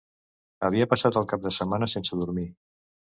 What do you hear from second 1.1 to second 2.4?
el cap de setmana sense